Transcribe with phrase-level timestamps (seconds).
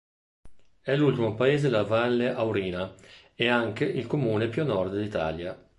[0.81, 2.91] È l'ultimo paese della Valle Aurina
[3.35, 5.55] e anche il comune più a nord d'Italia.